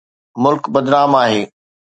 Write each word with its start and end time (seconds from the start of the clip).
ملڪ 0.45 0.63
بدنام 0.73 1.11
آهي. 1.23 1.41